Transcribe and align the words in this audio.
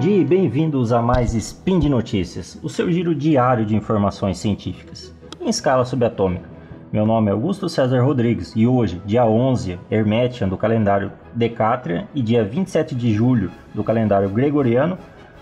dia 0.00 0.16
e 0.16 0.24
bem-vindos 0.24 0.92
a 0.92 1.02
mais 1.02 1.34
Spin 1.34 1.78
de 1.78 1.86
Notícias, 1.86 2.58
o 2.62 2.70
seu 2.70 2.90
giro 2.90 3.14
diário 3.14 3.66
de 3.66 3.76
informações 3.76 4.38
científicas, 4.38 5.14
em 5.38 5.50
escala 5.50 5.84
subatômica. 5.84 6.48
Meu 6.90 7.04
nome 7.04 7.28
é 7.28 7.32
Augusto 7.32 7.68
César 7.68 8.02
Rodrigues 8.02 8.54
e 8.56 8.66
hoje, 8.66 9.02
dia 9.04 9.26
11, 9.26 9.78
Hermetian 9.90 10.48
do 10.48 10.56
calendário 10.56 11.12
Decátria 11.34 12.08
e 12.14 12.22
dia 12.22 12.42
27 12.42 12.94
de 12.94 13.12
julho 13.12 13.50
do 13.74 13.84
calendário 13.84 14.30
Gregoriano, 14.30 14.96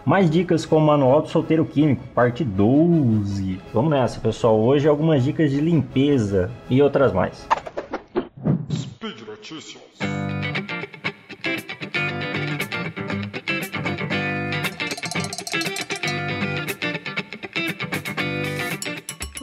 mais 0.05 0.29
dicas 0.29 0.67
com 0.67 0.79
o 0.79 0.81
Manual 0.81 1.23
do 1.23 1.29
Solteiro 1.29 1.65
Químico, 1.65 2.03
parte 2.13 2.43
12. 2.43 3.61
Vamos 3.73 3.91
nessa, 3.93 4.19
pessoal. 4.19 4.59
Hoje 4.59 4.89
algumas 4.89 5.23
dicas 5.23 5.53
de 5.53 5.61
limpeza 5.61 6.51
e 6.69 6.83
outras 6.83 7.13
mais. 7.13 7.47
Speed 8.73 9.21
Notícias. 9.25 9.83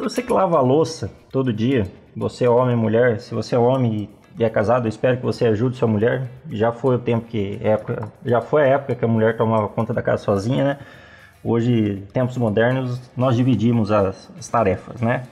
Você 0.06 0.22
que 0.22 0.32
lava 0.32 0.60
a 0.60 0.62
louça 0.62 1.10
todo 1.32 1.52
dia, 1.52 1.88
você 2.16 2.46
é 2.46 2.50
homem 2.50 2.76
ou 2.76 2.82
mulher, 2.82 3.20
se 3.20 3.34
você 3.34 3.56
é 3.56 3.58
homem 3.58 4.08
e 4.38 4.44
é 4.44 4.50
casado, 4.52 4.86
eu 4.86 4.90
espero 4.90 5.18
que 5.18 5.24
você 5.24 5.48
ajude 5.48 5.78
sua 5.78 5.88
mulher. 5.88 6.30
Já 6.52 6.72
foi 6.72 6.98
o 6.98 7.00
tempo 7.00 7.26
que 7.26 7.60
época, 7.60 8.14
já 8.24 8.40
foi 8.40 8.62
a 8.62 8.68
época 8.68 8.94
que 8.94 9.04
a 9.04 9.08
mulher 9.08 9.36
tomava 9.36 9.68
conta 9.68 9.96
da 9.96 10.04
casa 10.04 10.22
sozinha, 10.24 10.64
né? 10.64 10.78
Hoje, 11.44 12.04
tempos 12.14 12.38
modernos, 12.38 13.02
nós 13.18 13.36
dividimos 13.36 13.92
as, 13.92 14.30
as 14.38 14.48
tarefas, 14.48 15.02
né? 15.02 15.24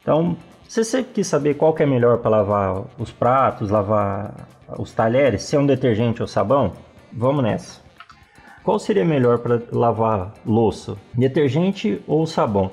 Então, 0.00 0.38
você 0.66 1.02
quis 1.02 1.26
saber 1.26 1.56
qual 1.56 1.74
que 1.74 1.82
é 1.82 1.86
melhor 1.86 2.16
para 2.16 2.30
lavar 2.30 2.84
os 2.98 3.12
pratos, 3.12 3.68
lavar 3.68 4.32
os 4.78 4.90
talheres, 4.90 5.42
se 5.42 5.54
é 5.54 5.58
um 5.58 5.66
detergente 5.66 6.22
ou 6.22 6.26
sabão, 6.26 6.72
vamos 7.12 7.42
nessa. 7.42 7.82
Qual 8.64 8.78
seria 8.78 9.04
melhor 9.04 9.40
para 9.40 9.60
lavar 9.70 10.32
louça? 10.46 10.96
Detergente 11.12 12.00
ou 12.06 12.26
sabão? 12.26 12.70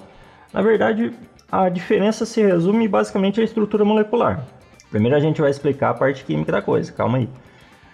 Na 0.56 0.62
verdade, 0.62 1.12
a 1.52 1.68
diferença 1.68 2.26
se 2.26 2.42
resume 2.42 2.88
basicamente 2.88 3.42
à 3.42 3.44
estrutura 3.44 3.84
molecular. 3.84 4.46
Primeiro 4.90 5.18
a 5.18 5.20
gente 5.20 5.42
vai 5.42 5.52
explicar 5.52 5.90
a 5.90 5.94
parte 5.94 6.24
química 6.24 6.50
da 6.50 6.62
coisa, 6.62 6.94
calma 6.94 7.18
aí. 7.18 7.30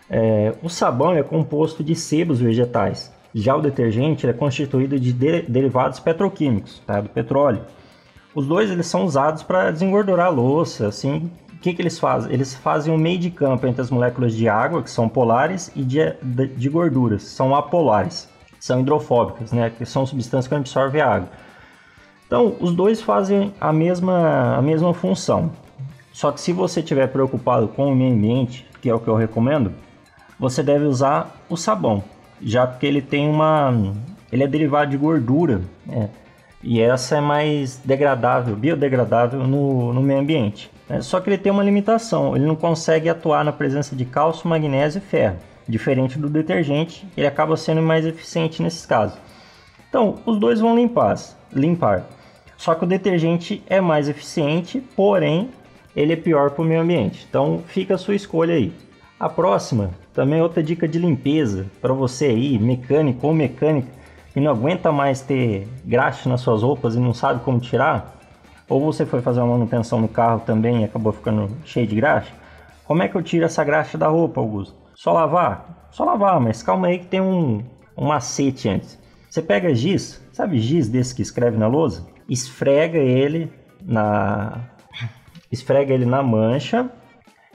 É, 0.08 0.54
o 0.62 0.70
sabão 0.70 1.12
é 1.16 1.24
composto 1.24 1.84
de 1.84 1.96
sebos 1.96 2.40
vegetais. 2.40 3.12
Já 3.34 3.56
o 3.56 3.62
detergente 3.64 4.28
é 4.28 4.34
constituído 4.34 5.00
de, 5.00 5.12
de 5.12 5.42
derivados 5.42 6.00
petroquímicos, 6.00 6.84
tá? 6.86 7.02
do 7.02 7.10
petróleo. 7.10 7.62
Os 8.36 8.46
dois 8.46 8.70
eles 8.70 8.86
são 8.86 9.06
usados 9.06 9.42
para 9.42 9.72
desengordurar 9.72 10.28
a 10.28 10.30
louça. 10.30 10.88
Assim, 10.88 11.32
o 11.52 11.58
que, 11.58 11.74
que 11.74 11.82
eles 11.82 11.98
fazem? 11.98 12.32
Eles 12.32 12.54
fazem 12.54 12.94
um 12.94 12.98
meio 12.98 13.18
de 13.18 13.32
campo 13.32 13.66
entre 13.66 13.82
as 13.82 13.90
moléculas 13.90 14.36
de 14.36 14.48
água, 14.48 14.84
que 14.84 14.92
são 14.92 15.10
polares, 15.10 15.72
e 15.76 15.84
de, 15.84 16.14
de, 16.22 16.46
de 16.46 16.70
gorduras, 16.70 17.24
que 17.24 17.30
são 17.30 17.56
apolares. 17.56 18.30
São 18.60 18.82
hidrofóbicas, 18.82 19.52
né? 19.52 19.72
que 19.76 19.84
são 19.84 20.06
substâncias 20.06 20.48
que 20.48 20.54
absorvem 20.54 21.02
a 21.02 21.16
água. 21.16 21.30
Então, 22.32 22.56
os 22.62 22.74
dois 22.74 23.02
fazem 23.02 23.54
a 23.60 23.74
mesma, 23.74 24.56
a 24.56 24.62
mesma 24.62 24.94
função. 24.94 25.52
Só 26.14 26.32
que 26.32 26.40
se 26.40 26.54
você 26.54 26.80
estiver 26.80 27.08
preocupado 27.08 27.68
com 27.68 27.92
o 27.92 27.94
meio 27.94 28.14
ambiente, 28.14 28.66
que 28.82 28.90
é 28.90 28.96
o 28.96 29.02
que 29.02 29.10
eu 29.10 29.18
recomendo, 29.18 29.74
você 30.40 30.64
deve 30.64 30.86
usar 30.86 31.36
o 31.50 31.58
sabão, 31.58 32.02
já 32.42 32.66
porque 32.66 32.86
ele 32.86 33.02
tem 33.02 33.28
uma, 33.28 33.74
ele 34.32 34.46
é 34.46 34.48
derivado 34.48 34.92
de 34.92 34.96
gordura, 34.96 35.60
né? 35.86 36.10
e 36.64 36.80
essa 36.80 37.18
é 37.18 37.20
mais 37.20 37.82
degradável, 37.84 38.56
biodegradável 38.56 39.46
no, 39.46 39.92
no 39.92 40.02
meio 40.02 40.22
ambiente. 40.22 40.72
Né? 40.88 41.02
Só 41.02 41.20
que 41.20 41.30
ele 41.30 41.38
tem 41.38 41.52
uma 41.52 41.66
limitação, 41.66 42.34
ele 42.34 42.46
não 42.46 42.56
consegue 42.56 43.10
atuar 43.10 43.44
na 43.44 43.52
presença 43.52 43.94
de 43.94 44.06
cálcio, 44.06 44.48
magnésio 44.48 45.00
e 45.00 45.02
ferro. 45.02 45.36
Diferente 45.68 46.18
do 46.18 46.30
detergente, 46.30 47.06
ele 47.18 47.28
acaba 47.28 47.58
sendo 47.58 47.82
mais 47.82 48.06
eficiente 48.06 48.64
nesses 48.64 48.86
casos. 48.86 49.18
Então, 49.90 50.20
os 50.26 50.40
dois 50.40 50.62
vão 50.62 50.78
limpar, 50.78 51.18
limpar. 51.52 52.06
Só 52.62 52.76
que 52.76 52.84
o 52.84 52.88
detergente 52.88 53.64
é 53.66 53.82
mais 53.82 54.08
eficiente, 54.08 54.80
porém 54.96 55.50
ele 55.96 56.14
é 56.14 56.16
pior 56.16 56.52
para 56.52 56.62
o 56.62 56.64
meio 56.64 56.82
ambiente. 56.82 57.26
Então 57.28 57.64
fica 57.66 57.96
a 57.96 57.98
sua 57.98 58.14
escolha 58.14 58.54
aí. 58.54 58.72
A 59.20 59.28
próxima 59.28 59.90
também 60.14 60.38
é 60.38 60.44
outra 60.44 60.62
dica 60.62 60.88
de 60.88 61.00
limpeza 61.00 61.66
para 61.82 61.92
você 61.92 62.26
aí, 62.26 62.60
mecânico 62.60 63.26
ou 63.26 63.34
mecânica, 63.34 63.88
que 64.32 64.40
não 64.40 64.52
aguenta 64.52 64.92
mais 64.92 65.22
ter 65.22 65.68
graxa 65.84 66.30
nas 66.30 66.42
suas 66.42 66.62
roupas 66.62 66.94
e 66.94 67.00
não 67.00 67.16
sabe 67.16 67.44
como 67.44 67.60
tirar, 67.60 68.16
ou 68.70 68.80
você 68.80 69.08
foi 69.08 69.24
fazer 69.24 69.40
uma 69.40 69.58
manutenção 69.58 70.00
no 70.00 70.08
carro 70.08 70.44
também 70.46 70.82
e 70.82 70.84
acabou 70.84 71.12
ficando 71.12 71.50
cheio 71.66 71.88
de 71.88 71.96
graxa. 71.96 72.32
Como 72.86 73.02
é 73.02 73.08
que 73.08 73.16
eu 73.16 73.24
tiro 73.24 73.44
essa 73.44 73.64
graxa 73.64 73.98
da 73.98 74.08
roupa, 74.08 74.40
Augusto? 74.40 74.76
Só 74.94 75.12
lavar? 75.14 75.90
Só 75.90 76.06
lavar, 76.06 76.40
mas 76.40 76.62
calma 76.62 76.90
aí 76.90 77.00
que 77.00 77.08
tem 77.08 77.22
um, 77.22 77.64
um 77.98 78.06
macete 78.06 78.70
antes. 78.70 79.00
Você 79.28 79.42
pega 79.42 79.74
giz, 79.74 80.24
sabe 80.32 80.60
giz 80.60 80.88
desse 80.88 81.16
que 81.16 81.24
escreve 81.24 81.58
na 81.58 81.66
lousa? 81.66 82.12
Esfrega 82.32 82.98
ele 82.98 83.52
na 83.84 84.58
esfrega 85.52 85.94
ele 85.94 86.06
na 86.06 86.24
mancha 86.24 86.90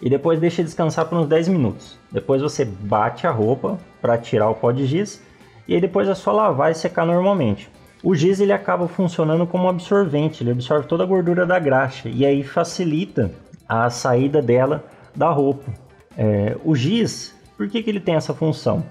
e 0.03 0.11
depois 0.11 0.39
deixa 0.39 0.63
descansar 0.63 1.07
por 1.07 1.17
uns 1.17 1.27
10 1.27 1.49
minutos. 1.49 1.99
Depois 2.13 2.43
você 2.43 2.63
bate 2.63 3.27
a 3.27 3.31
roupa 3.31 3.79
para 4.03 4.19
tirar 4.19 4.51
o 4.51 4.55
pó 4.55 4.71
de 4.71 4.85
giz 4.85 5.23
e 5.67 5.75
aí 5.75 5.81
depois 5.81 6.07
é 6.07 6.15
só 6.15 6.31
lavar 6.31 6.71
e 6.71 6.75
secar 6.75 7.07
normalmente. 7.07 7.71
O 8.03 8.15
giz 8.15 8.39
ele 8.39 8.53
acaba 8.53 8.87
funcionando 8.87 9.47
como 9.47 9.67
absorvente, 9.67 10.43
ele 10.43 10.51
absorve 10.51 10.87
toda 10.87 11.05
a 11.05 11.07
gordura 11.07 11.47
da 11.47 11.59
graxa 11.59 12.11
e 12.11 12.27
aí 12.27 12.45
facilita 12.45 13.33
a 13.67 13.89
saída 13.89 14.43
dela 14.43 14.85
da 15.15 15.31
roupa. 15.31 15.73
É, 16.19 16.55
o 16.63 16.77
giz, 16.77 17.35
por 17.57 17.67
que, 17.67 17.83
que 17.83 17.89
ele 17.89 18.01
tem 18.01 18.15
essa 18.15 18.35
função? 18.35 18.85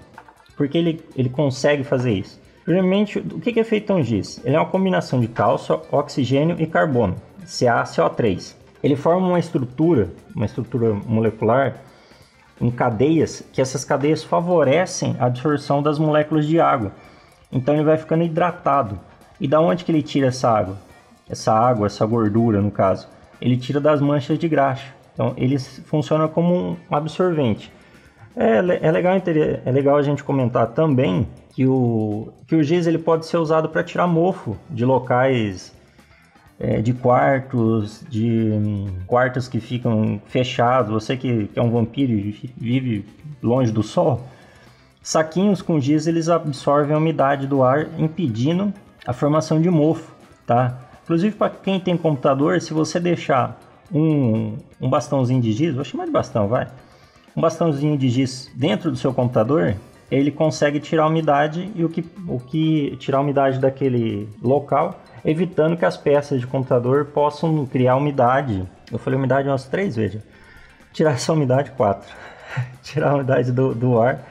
Porque 0.56 0.76
ele, 0.76 1.00
ele 1.14 1.28
consegue 1.28 1.84
fazer 1.84 2.12
isso. 2.12 2.40
Primeiramente, 2.66 3.20
o 3.20 3.38
que 3.40 3.60
é 3.60 3.62
feito 3.62 3.92
um 3.92 4.02
giz? 4.02 4.40
Ele 4.44 4.56
é 4.56 4.58
uma 4.58 4.66
combinação 4.68 5.20
de 5.20 5.28
cálcio, 5.28 5.80
oxigênio 5.92 6.56
e 6.58 6.66
carbono, 6.66 7.14
CaCO3. 7.44 8.56
Ele 8.82 8.96
forma 8.96 9.24
uma 9.24 9.38
estrutura, 9.38 10.10
uma 10.34 10.44
estrutura 10.44 10.92
molecular 10.92 11.76
em 12.60 12.68
cadeias, 12.68 13.44
que 13.52 13.60
essas 13.62 13.84
cadeias 13.84 14.24
favorecem 14.24 15.14
a 15.20 15.26
absorção 15.26 15.80
das 15.80 15.96
moléculas 15.96 16.44
de 16.44 16.58
água. 16.58 16.90
Então 17.52 17.72
ele 17.72 17.84
vai 17.84 17.96
ficando 17.96 18.24
hidratado. 18.24 18.98
E 19.40 19.46
da 19.46 19.60
onde 19.60 19.84
que 19.84 19.92
ele 19.92 20.02
tira 20.02 20.26
essa 20.26 20.50
água? 20.50 20.76
Essa 21.30 21.52
água, 21.52 21.86
essa 21.86 22.04
gordura 22.04 22.60
no 22.60 22.72
caso, 22.72 23.06
ele 23.40 23.56
tira 23.56 23.80
das 23.80 24.00
manchas 24.00 24.40
de 24.40 24.48
graxa. 24.48 24.92
Então 25.14 25.34
ele 25.36 25.56
funciona 25.56 26.26
como 26.26 26.76
um 26.90 26.96
absorvente. 26.96 27.72
É, 28.38 28.58
é, 28.58 28.90
legal, 28.92 29.14
é 29.64 29.72
legal 29.72 29.96
a 29.96 30.02
gente 30.02 30.22
comentar 30.22 30.66
também 30.66 31.26
que 31.54 31.66
o, 31.66 32.28
que 32.46 32.54
o 32.54 32.62
giz 32.62 32.86
ele 32.86 32.98
pode 32.98 33.24
ser 33.24 33.38
usado 33.38 33.70
para 33.70 33.82
tirar 33.82 34.06
mofo 34.06 34.58
de 34.68 34.84
locais 34.84 35.74
é, 36.60 36.82
de 36.82 36.92
quartos, 36.92 38.04
de 38.10 38.50
hum, 38.52 38.88
quartos 39.06 39.48
que 39.48 39.58
ficam 39.58 40.20
fechados. 40.26 40.92
Você 40.92 41.16
que, 41.16 41.46
que 41.46 41.58
é 41.58 41.62
um 41.62 41.70
vampiro 41.70 42.12
e 42.12 42.52
vive 42.58 43.06
longe 43.42 43.72
do 43.72 43.82
sol, 43.82 44.20
saquinhos 45.02 45.62
com 45.62 45.80
giz 45.80 46.06
eles 46.06 46.28
absorvem 46.28 46.94
a 46.94 46.98
umidade 46.98 47.46
do 47.46 47.62
ar, 47.62 47.88
impedindo 47.98 48.70
a 49.06 49.14
formação 49.14 49.62
de 49.62 49.70
mofo, 49.70 50.14
tá? 50.46 50.78
Inclusive 51.04 51.34
para 51.36 51.48
quem 51.48 51.80
tem 51.80 51.96
computador, 51.96 52.60
se 52.60 52.74
você 52.74 53.00
deixar 53.00 53.58
um, 53.90 54.58
um 54.78 54.90
bastãozinho 54.90 55.40
de 55.40 55.52
giz, 55.52 55.74
vou 55.74 55.84
chamar 55.84 56.04
de 56.04 56.10
bastão, 56.10 56.48
vai 56.48 56.68
um 57.36 57.40
bastãozinho 57.40 57.98
de 57.98 58.08
giz 58.08 58.50
dentro 58.54 58.90
do 58.90 58.96
seu 58.96 59.12
computador, 59.12 59.76
ele 60.10 60.30
consegue 60.30 60.80
tirar 60.80 61.04
a 61.04 61.08
umidade 61.08 61.70
e 61.74 61.84
o 61.84 61.88
que, 61.88 62.04
o 62.26 62.40
que 62.40 62.96
tirar 62.96 63.18
a 63.18 63.20
umidade 63.20 63.58
daquele 63.58 64.28
local, 64.42 65.00
evitando 65.24 65.76
que 65.76 65.84
as 65.84 65.96
peças 65.96 66.40
de 66.40 66.46
computador 66.46 67.06
possam 67.06 67.66
criar 67.66 67.96
umidade. 67.96 68.66
Eu 68.90 68.98
falei 68.98 69.18
umidade 69.18 69.48
umas 69.48 69.66
três 69.66 69.96
vezes. 69.96 70.22
Tirar 70.92 71.12
essa 71.12 71.32
umidade 71.32 71.72
quatro. 71.72 72.08
tirar 72.82 73.10
a 73.10 73.14
umidade 73.16 73.52
do, 73.52 73.74
do 73.74 74.00
ar. 74.00 74.24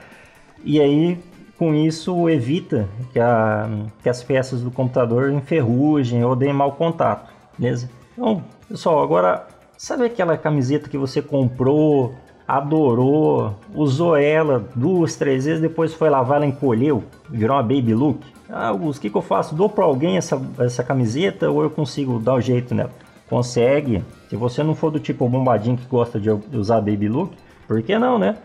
E 0.63 0.81
aí, 0.81 1.19
com 1.59 1.75
isso, 1.75 2.27
evita 2.27 2.87
que, 3.13 3.19
a, 3.19 3.69
que 4.01 4.09
as 4.09 4.23
peças 4.23 4.61
do 4.61 4.71
computador 4.71 5.29
enferrujem 5.31 6.23
ou 6.23 6.35
deem 6.35 6.53
mau 6.53 6.71
contato. 6.71 7.31
Beleza? 7.57 7.89
Então, 8.13 8.43
pessoal, 8.67 9.03
agora, 9.03 9.45
sabe 9.77 10.05
aquela 10.05 10.37
camiseta 10.37 10.89
que 10.89 10.97
você 10.97 11.21
comprou 11.21 12.15
adorou, 12.47 13.55
usou 13.73 14.15
ela 14.15 14.63
duas, 14.75 15.15
três 15.15 15.45
vezes, 15.45 15.61
depois 15.61 15.93
foi 15.93 16.09
lavar, 16.09 16.37
ela 16.37 16.45
encolheu, 16.45 17.03
virou 17.29 17.55
uma 17.55 17.63
baby 17.63 17.93
look. 17.93 18.19
Ah, 18.49 18.71
o 18.71 18.93
que, 18.93 19.09
que 19.09 19.17
eu 19.17 19.21
faço? 19.21 19.55
Dou 19.55 19.67
para 19.67 19.83
alguém 19.83 20.17
essa, 20.17 20.39
essa 20.59 20.83
camiseta 20.83 21.49
ou 21.49 21.63
eu 21.63 21.69
consigo 21.69 22.19
dar 22.19 22.35
o 22.35 22.37
um 22.37 22.41
jeito 22.41 22.75
nela? 22.75 22.91
Consegue. 23.27 24.03
Se 24.29 24.35
você 24.35 24.61
não 24.61 24.75
for 24.75 24.91
do 24.91 24.99
tipo 24.99 25.27
bombadinho 25.27 25.77
que 25.77 25.85
gosta 25.87 26.19
de 26.19 26.29
usar 26.29 26.81
baby 26.81 27.07
look, 27.07 27.33
por 27.67 27.81
que 27.81 27.97
não, 27.97 28.19
né? 28.19 28.37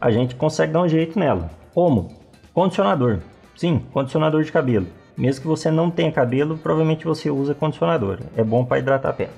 A 0.00 0.10
gente 0.10 0.34
consegue 0.34 0.72
dar 0.72 0.82
um 0.82 0.88
jeito 0.88 1.18
nela. 1.18 1.50
Como? 1.72 2.10
Condicionador. 2.52 3.20
Sim, 3.56 3.80
condicionador 3.92 4.42
de 4.42 4.50
cabelo. 4.50 4.86
Mesmo 5.16 5.42
que 5.42 5.46
você 5.46 5.70
não 5.70 5.90
tenha 5.90 6.10
cabelo, 6.10 6.58
provavelmente 6.58 7.04
você 7.04 7.30
usa 7.30 7.54
condicionador. 7.54 8.18
É 8.36 8.42
bom 8.42 8.64
para 8.64 8.80
hidratar 8.80 9.10
a 9.10 9.12
pele. 9.12 9.30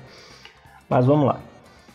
Mas 0.89 1.05
vamos 1.05 1.27
lá. 1.27 1.39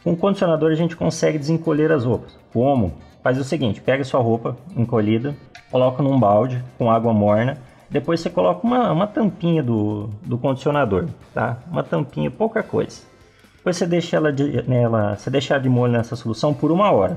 Com 0.03 0.17
condicionador 0.17 0.73
a 0.73 0.75
gente 0.75 0.97
consegue 0.97 1.39
desencolher 1.39 1.93
as 1.93 2.05
roupas. 2.05 2.37
Como? 2.53 2.93
Faz 3.23 3.39
o 3.39 3.45
seguinte, 3.45 3.81
pega 3.81 4.03
sua 4.03 4.21
roupa 4.21 4.57
encolhida, 4.77 5.35
coloca 5.71 6.03
num 6.03 6.19
balde 6.19 6.63
com 6.77 6.91
água 6.91 7.13
morna. 7.13 7.59
Depois 7.89 8.21
você 8.21 8.29
coloca 8.29 8.67
uma, 8.67 8.91
uma 8.91 9.07
tampinha 9.07 9.63
do, 9.63 10.11
do 10.23 10.37
condicionador, 10.39 11.07
tá? 11.33 11.59
Uma 11.71 11.85
tampinha, 11.85 12.31
pouca 12.31 12.63
coisa. 12.63 13.03
Depois 13.57 13.77
você 13.77 13.87
deixa 13.87 14.17
ela 14.17 14.33
de, 14.33 14.69
nela, 14.69 15.15
você 15.15 15.31
deixa 15.31 15.57
de 15.59 15.69
molho 15.69 15.93
nessa 15.93 16.17
solução 16.17 16.53
por 16.53 16.73
uma 16.73 16.91
hora. 16.91 17.17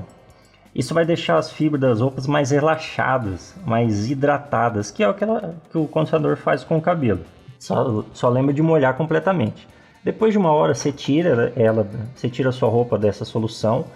Isso 0.72 0.94
vai 0.94 1.04
deixar 1.04 1.38
as 1.38 1.50
fibras 1.50 1.80
das 1.80 2.00
roupas 2.00 2.26
mais 2.26 2.50
relaxadas, 2.50 3.56
mais 3.64 4.10
hidratadas, 4.10 4.90
que 4.90 5.02
é 5.02 5.08
o 5.08 5.14
que, 5.14 5.24
ela, 5.24 5.56
que 5.72 5.78
o 5.78 5.88
condicionador 5.88 6.36
faz 6.36 6.62
com 6.62 6.76
o 6.76 6.82
cabelo. 6.82 7.20
Só, 7.58 8.04
só 8.12 8.28
lembra 8.28 8.52
de 8.52 8.62
molhar 8.62 8.94
completamente. 8.94 9.66
Depois 10.06 10.30
de 10.30 10.38
uma 10.38 10.52
hora 10.52 10.72
você 10.72 10.92
tira 10.92 11.52
ela, 11.56 11.84
você 12.14 12.30
tira 12.30 12.50
a 12.50 12.52
sua 12.52 12.68
roupa 12.68 12.96
dessa 12.96 13.24
solução 13.24 13.86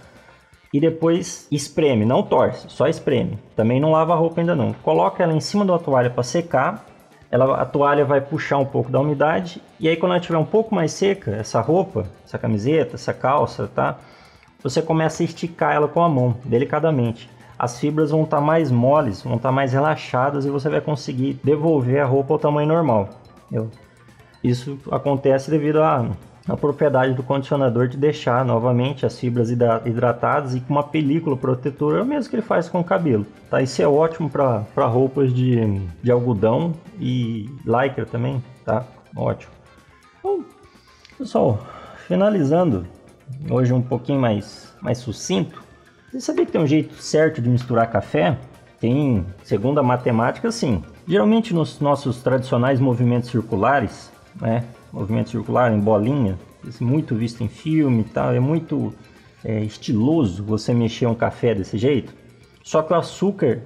e 0.75 0.81
depois 0.81 1.47
espreme, 1.53 2.05
não 2.05 2.21
torce, 2.21 2.69
só 2.69 2.89
espreme. 2.89 3.39
Também 3.55 3.79
não 3.79 3.93
lava 3.93 4.13
a 4.13 4.17
roupa 4.17 4.41
ainda 4.41 4.57
não. 4.57 4.73
Coloca 4.73 5.23
ela 5.23 5.33
em 5.33 5.39
cima 5.39 5.65
da 5.65 5.79
toalha 5.79 6.11
para 6.11 6.25
secar. 6.25 6.85
Ela, 7.31 7.63
a 7.63 7.65
toalha 7.65 8.05
vai 8.05 8.21
puxar 8.21 8.59
um 8.59 8.65
pouco 8.65 8.91
da 8.91 8.99
umidade 8.99 9.63
e 9.79 9.89
aí 9.89 9.97
quando 9.97 10.11
ela 10.11 10.19
estiver 10.19 10.37
um 10.37 10.45
pouco 10.45 10.75
mais 10.75 10.91
seca, 10.91 11.31
essa 11.31 11.61
roupa, 11.61 12.05
essa 12.27 12.37
camiseta, 12.37 12.97
essa 12.97 13.15
calça, 13.15 13.71
tá? 13.73 14.01
você 14.61 14.83
começa 14.83 15.23
a 15.23 15.25
esticar 15.25 15.77
ela 15.77 15.87
com 15.87 16.03
a 16.03 16.09
mão, 16.09 16.35
delicadamente. 16.45 17.31
As 17.57 17.79
fibras 17.79 18.11
vão 18.11 18.25
estar 18.25 18.39
tá 18.39 18.43
mais 18.43 18.69
moles, 18.69 19.23
vão 19.23 19.37
estar 19.37 19.51
tá 19.51 19.53
mais 19.53 19.73
relaxadas 19.73 20.45
e 20.45 20.51
você 20.51 20.69
vai 20.69 20.81
conseguir 20.81 21.39
devolver 21.45 22.03
a 22.03 22.05
roupa 22.05 22.35
ao 22.35 22.39
tamanho 22.41 22.67
normal. 22.67 23.11
Entendeu? 23.47 23.71
Isso 24.43 24.79
acontece 24.91 25.51
devido 25.51 25.83
à, 25.83 26.09
à 26.49 26.57
propriedade 26.57 27.15
do 27.15 27.23
condicionador 27.23 27.89
de 27.89 27.97
deixar 27.97 28.45
novamente 28.45 29.05
as 29.05 29.19
fibras 29.19 29.51
hidratadas 29.51 30.55
e 30.55 30.61
com 30.61 30.73
uma 30.73 30.83
película 30.83 31.37
protetora, 31.37 31.99
é 31.99 32.03
o 32.03 32.07
mesmo 32.07 32.31
que 32.31 32.37
ele 32.37 32.43
faz 32.43 32.69
com 32.69 32.81
o 32.81 32.85
cabelo. 32.85 33.27
Tá? 33.51 33.61
Isso 33.61 33.83
é 33.83 33.87
ótimo 33.87 34.31
para 34.31 34.87
roupas 34.87 35.33
de, 35.33 35.81
de 36.03 36.11
algodão 36.11 36.73
e 36.99 37.51
lycra 37.65 38.07
também, 38.07 38.43
tá? 38.65 38.85
Ótimo. 39.15 39.53
Bom, 40.23 40.43
pessoal, 41.19 41.59
finalizando 42.07 42.87
hoje 43.51 43.73
um 43.73 43.83
pouquinho 43.83 44.21
mais, 44.21 44.75
mais 44.81 44.99
sucinto. 44.99 45.63
Você 46.11 46.21
sabia 46.21 46.47
que 46.47 46.53
tem 46.53 46.61
um 46.61 46.67
jeito 46.67 46.95
certo 46.95 47.41
de 47.41 47.49
misturar 47.49 47.91
café? 47.91 48.37
Tem, 48.81 49.25
segundo 49.45 49.79
a 49.79 49.83
matemática, 49.83 50.51
sim. 50.51 50.83
Geralmente 51.07 51.55
nos 51.55 51.81
nossos 51.81 52.23
tradicionais 52.23 52.81
movimentos 52.81 53.31
circulares, 53.31 54.11
né? 54.41 54.65
Movimento 54.93 55.31
circular 55.31 55.73
em 55.73 55.79
bolinha, 55.79 56.39
muito 56.81 57.15
visto 57.15 57.43
em 57.43 57.49
filme 57.49 58.03
e 58.03 58.05
tal, 58.05 58.35
é 58.35 58.41
muito 58.41 58.93
é, 59.45 59.61
estiloso 59.61 60.45
você 60.45 60.75
mexer 60.75 61.07
um 61.07 61.15
café 61.15 61.55
desse 61.55 61.79
jeito. 61.79 62.13
Só 62.63 62.83
que 62.83 62.93
o 62.93 62.97
açúcar, 62.97 63.61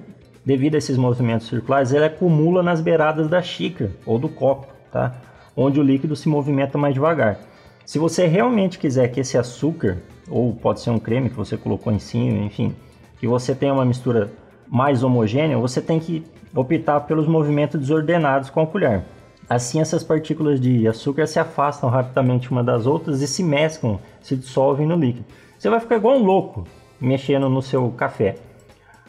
devido 0.45 0.75
a 0.75 0.77
esses 0.77 0.97
movimentos 0.97 1.47
circulares, 1.47 1.91
ele 1.91 2.05
acumula 2.05 2.63
nas 2.63 2.81
beiradas 2.81 3.27
da 3.27 3.41
xícara 3.41 3.91
ou 4.05 4.17
do 4.17 4.29
copo, 4.29 4.67
tá? 4.91 5.15
Onde 5.55 5.79
o 5.79 5.83
líquido 5.83 6.15
se 6.15 6.29
movimenta 6.29 6.77
mais 6.77 6.93
devagar. 6.93 7.39
Se 7.85 7.99
você 7.99 8.25
realmente 8.25 8.79
quiser 8.79 9.09
que 9.09 9.19
esse 9.19 9.37
açúcar, 9.37 9.97
ou 10.29 10.53
pode 10.55 10.81
ser 10.81 10.89
um 10.89 10.99
creme 10.99 11.29
que 11.29 11.35
você 11.35 11.55
colocou 11.55 11.93
em 11.93 11.99
cima, 11.99 12.39
enfim, 12.39 12.75
que 13.19 13.27
você 13.27 13.53
tenha 13.53 13.73
uma 13.73 13.85
mistura 13.85 14.31
mais 14.67 15.03
homogênea, 15.03 15.57
você 15.57 15.81
tem 15.81 15.99
que 15.99 16.23
optar 16.53 17.01
pelos 17.01 17.27
movimentos 17.27 17.79
desordenados 17.79 18.49
com 18.49 18.61
a 18.61 18.67
colher. 18.67 19.03
Assim, 19.49 19.79
essas 19.79 20.03
partículas 20.03 20.59
de 20.59 20.87
açúcar 20.87 21.27
se 21.27 21.39
afastam 21.39 21.89
rapidamente 21.89 22.49
uma 22.51 22.63
das 22.63 22.87
outras 22.87 23.21
e 23.21 23.27
se 23.27 23.43
mesclam, 23.43 23.99
se 24.21 24.35
dissolvem 24.35 24.87
no 24.87 24.95
líquido. 24.95 25.25
Você 25.57 25.69
vai 25.69 25.79
ficar 25.79 25.97
igual 25.97 26.17
um 26.17 26.23
louco 26.23 26.67
mexendo 26.99 27.47
no 27.47 27.61
seu 27.61 27.89
café, 27.91 28.35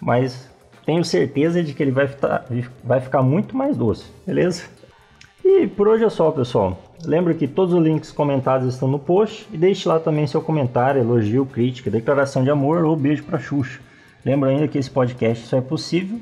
mas 0.00 0.50
tenho 0.84 1.04
certeza 1.04 1.62
de 1.62 1.72
que 1.72 1.82
ele 1.82 1.90
vai 1.90 2.06
ficar, 2.06 2.44
vai 2.84 3.00
ficar 3.00 3.22
muito 3.22 3.56
mais 3.56 3.76
doce, 3.76 4.04
beleza? 4.26 4.64
E 5.44 5.66
por 5.66 5.88
hoje 5.88 6.04
é 6.04 6.10
só, 6.10 6.30
pessoal. 6.30 6.78
Lembra 7.04 7.32
que 7.32 7.46
todos 7.46 7.72
os 7.72 7.82
links 7.82 8.10
comentados 8.10 8.72
estão 8.72 8.88
no 8.88 8.98
post 8.98 9.46
e 9.52 9.56
deixe 9.56 9.88
lá 9.88 9.98
também 9.98 10.26
seu 10.26 10.42
comentário, 10.42 11.00
elogio, 11.00 11.46
crítica, 11.46 11.90
declaração 11.90 12.42
de 12.42 12.50
amor 12.50 12.84
ou 12.84 12.96
beijo 12.96 13.24
para 13.24 13.38
Xuxa. 13.38 13.80
Lembra 14.24 14.50
ainda 14.50 14.68
que 14.68 14.76
esse 14.76 14.90
podcast 14.90 15.46
só 15.46 15.56
é 15.58 15.60
possível 15.60 16.20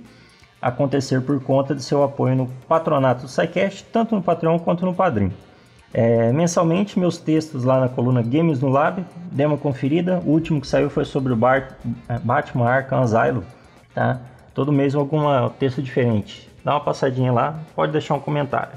acontecer 0.65 1.21
por 1.21 1.39
conta 1.43 1.75
de 1.75 1.83
seu 1.83 2.03
apoio 2.03 2.35
no 2.35 2.47
patronato 2.67 3.23
do 3.23 3.29
SciCast, 3.29 3.85
tanto 3.93 4.15
no 4.15 4.23
Patreon 4.23 4.59
quanto 4.59 4.87
no 4.87 4.95
Padrim. 4.95 5.31
É, 5.93 6.33
mensalmente, 6.33 6.99
meus 6.99 7.19
textos 7.19 7.65
lá 7.65 7.79
na 7.79 7.89
coluna 7.89 8.23
Games 8.23 8.61
no 8.61 8.71
Lab, 8.71 9.05
dê 9.31 9.45
uma 9.45 9.59
conferida. 9.59 10.23
O 10.25 10.31
último 10.31 10.63
que 10.63 10.67
saiu 10.67 10.89
foi 10.89 11.05
sobre 11.05 11.35
o 11.35 11.37
Bart, 11.37 11.71
é, 12.09 12.19
Batman 12.19 12.67
Arkham 12.67 13.03
Asylum, 13.03 13.43
tá? 13.95 14.19
Todo 14.55 14.73
mês 14.73 14.95
algum 14.95 15.49
texto 15.51 15.83
diferente. 15.83 16.49
Dá 16.65 16.73
uma 16.73 16.81
passadinha 16.81 17.31
lá, 17.31 17.59
pode 17.77 17.93
deixar 17.93 18.15
um 18.15 18.21
comentário. 18.21 18.73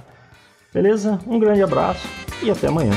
Beleza? 0.74 1.18
Um 1.26 1.40
grande 1.40 1.64
abraço 1.64 2.06
e 2.44 2.52
até 2.52 2.68
amanhã. 2.68 2.92